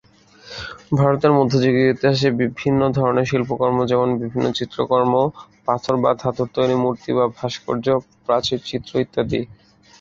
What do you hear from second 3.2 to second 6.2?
শিল্পকর্ম যেমন বিভিন্ন চিত্রকর্ম, পাথর বা